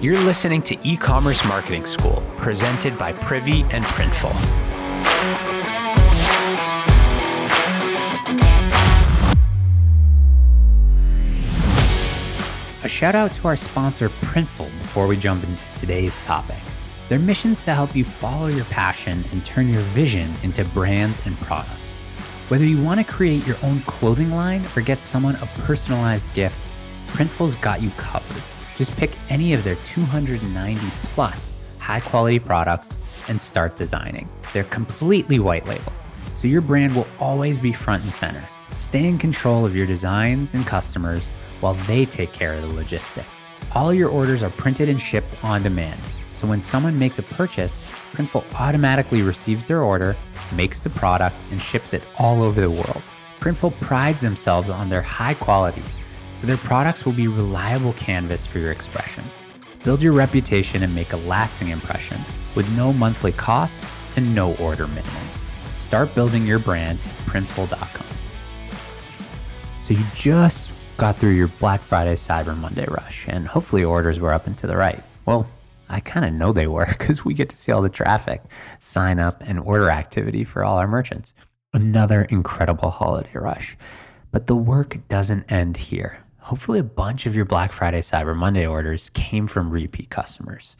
[0.00, 4.30] You're listening to E Commerce Marketing School, presented by Privy and Printful.
[12.82, 16.56] A shout out to our sponsor, Printful, before we jump into today's topic.
[17.10, 21.20] Their mission is to help you follow your passion and turn your vision into brands
[21.26, 21.98] and products.
[22.48, 26.58] Whether you want to create your own clothing line or get someone a personalized gift,
[27.08, 28.42] Printful's got you covered.
[28.80, 30.80] Just pick any of their 290
[31.12, 32.96] plus high quality products
[33.28, 34.26] and start designing.
[34.54, 35.92] They're completely white label,
[36.34, 38.42] so your brand will always be front and center.
[38.78, 41.28] Stay in control of your designs and customers
[41.60, 43.44] while they take care of the logistics.
[43.72, 46.00] All your orders are printed and shipped on demand.
[46.32, 50.16] So when someone makes a purchase, Printful automatically receives their order,
[50.54, 53.02] makes the product, and ships it all over the world.
[53.40, 55.82] Printful prides themselves on their high quality
[56.40, 59.22] so their products will be reliable canvas for your expression.
[59.84, 62.18] Build your reputation and make a lasting impression
[62.56, 63.84] with no monthly costs
[64.16, 65.44] and no order minimums.
[65.74, 68.06] Start building your brand at printful.com.
[69.82, 74.32] So you just got through your Black Friday Cyber Monday rush and hopefully orders were
[74.32, 75.02] up and to the right.
[75.26, 75.46] Well,
[75.90, 78.40] I kind of know they were because we get to see all the traffic,
[78.78, 81.34] sign up, and order activity for all our merchants.
[81.74, 83.76] Another incredible holiday rush.
[84.32, 86.18] But the work doesn't end here
[86.50, 90.74] hopefully a bunch of your Black Friday, Cyber Monday orders came from repeat customers.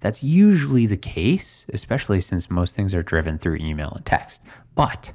[0.00, 4.42] That's usually the case, especially since most things are driven through email and text.
[4.74, 5.12] But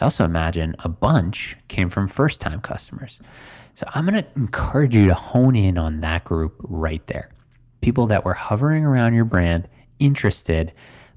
[0.00, 3.20] I also imagine a bunch came from first time customers.
[3.74, 7.28] So I'm going to encourage you to hone in on that group right there.
[7.82, 10.72] People that were hovering around your brand, interested,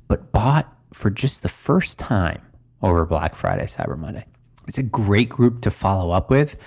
[0.10, 2.42] but bought for just the first time
[2.82, 4.26] over Black Friday, Cyber Monday.
[4.68, 6.58] It's a great group to follow up with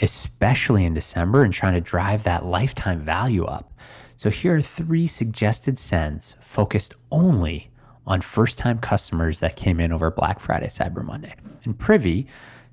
[0.00, 3.72] especially in December and trying to drive that lifetime value up.
[4.16, 7.70] So here are three suggested sends focused only
[8.06, 11.34] on first time customers that came in over Black Friday, Cyber Monday.
[11.64, 12.26] In Privy,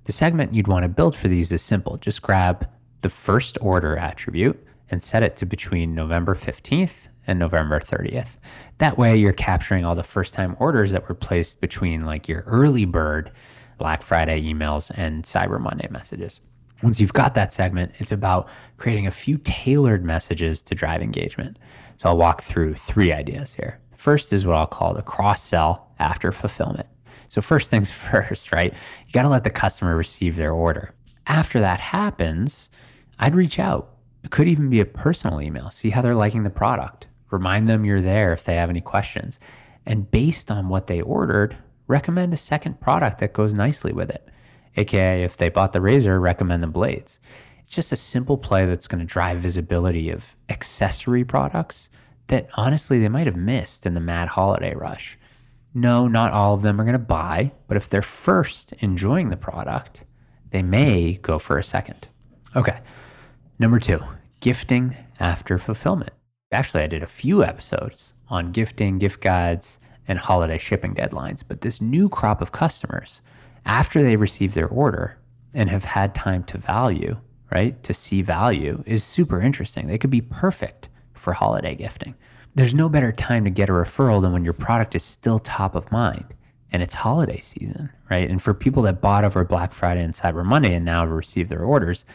[0.05, 1.97] the segment you'd want to build for these is simple.
[1.97, 2.67] Just grab
[3.01, 8.37] the first order attribute and set it to between November 15th and November 30th.
[8.79, 12.41] That way, you're capturing all the first time orders that were placed between like your
[12.41, 13.31] early bird
[13.77, 16.41] Black Friday emails and Cyber Monday messages.
[16.83, 18.47] Once you've got that segment, it's about
[18.77, 21.57] creating a few tailored messages to drive engagement.
[21.97, 23.79] So I'll walk through three ideas here.
[23.95, 26.87] First is what I'll call the cross sell after fulfillment.
[27.29, 28.73] So, first things first, right?
[29.05, 30.93] You got to let the customer receive their order.
[31.27, 32.69] After that happens,
[33.19, 33.95] I'd reach out.
[34.23, 37.85] It could even be a personal email, see how they're liking the product, remind them
[37.85, 39.39] you're there if they have any questions.
[39.85, 41.55] And based on what they ordered,
[41.87, 44.30] recommend a second product that goes nicely with it
[44.75, 47.19] aka if they bought the razor, recommend the blades.
[47.61, 51.89] It's just a simple play that's going to drive visibility of accessory products
[52.27, 55.17] that honestly they might have missed in the mad holiday rush.
[55.73, 59.37] No, not all of them are going to buy, but if they're first enjoying the
[59.37, 60.03] product,
[60.51, 62.09] they may go for a second.
[62.55, 62.79] Okay.
[63.59, 63.99] Number two,
[64.41, 66.11] gifting after fulfillment.
[66.51, 71.61] Actually, I did a few episodes on gifting, gift guides, and holiday shipping deadlines, but
[71.61, 73.21] this new crop of customers
[73.65, 75.17] after they receive their order
[75.53, 77.17] and have had time to value,
[77.51, 79.87] right, to see value is super interesting.
[79.87, 82.15] They could be perfect for holiday gifting.
[82.55, 85.75] There's no better time to get a referral than when your product is still top
[85.75, 86.25] of mind
[86.71, 88.29] and it's holiday season, right?
[88.29, 91.49] And for people that bought over Black Friday and Cyber Monday and now have received
[91.49, 92.05] their orders,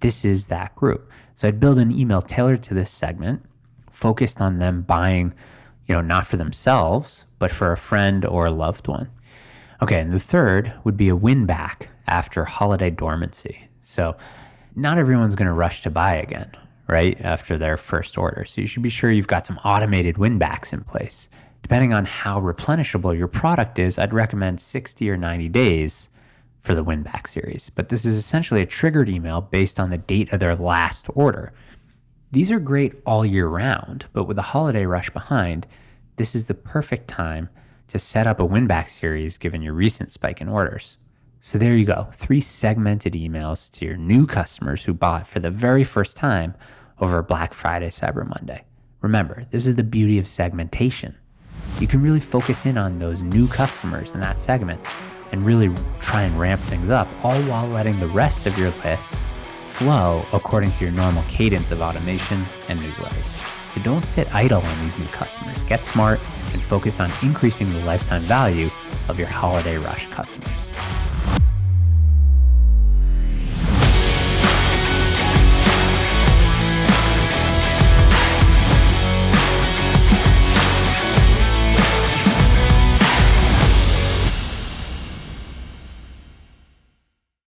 [0.00, 1.10] this is that group.
[1.34, 3.44] So I'd build an email tailored to this segment,
[3.90, 5.32] focused on them buying,
[5.86, 9.08] you know, not for themselves, but for a friend or a loved one.
[9.82, 13.66] Okay, and the third would be a win back after holiday dormancy.
[13.82, 14.14] So,
[14.76, 16.50] not everyone's going to rush to buy again,
[16.86, 17.18] right?
[17.22, 18.44] After their first order.
[18.44, 21.30] So, you should be sure you've got some automated win backs in place.
[21.62, 26.10] Depending on how replenishable your product is, I'd recommend 60 or 90 days
[26.60, 27.70] for the win back series.
[27.74, 31.54] But this is essentially a triggered email based on the date of their last order.
[32.32, 35.66] These are great all year round, but with the holiday rush behind,
[36.16, 37.48] this is the perfect time
[37.90, 40.96] to set up a win back series given your recent spike in orders.
[41.40, 45.50] So there you go, three segmented emails to your new customers who bought for the
[45.50, 46.54] very first time
[47.00, 48.64] over Black Friday, Cyber Monday.
[49.00, 51.16] Remember, this is the beauty of segmentation.
[51.80, 54.80] You can really focus in on those new customers in that segment
[55.32, 59.20] and really try and ramp things up, all while letting the rest of your list
[59.64, 63.59] flow according to your normal cadence of automation and newsletters.
[63.74, 65.62] So don't sit idle on these new customers.
[65.64, 66.20] Get smart
[66.52, 68.70] and focus on increasing the lifetime value
[69.08, 70.50] of your holiday rush customers.